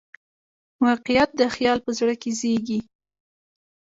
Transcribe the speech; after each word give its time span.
واقعیت 0.85 1.29
د 1.39 1.41
خیال 1.55 1.79
په 1.85 1.91
زړه 1.99 2.13
کې 2.21 2.31
زېږي. 2.39 2.79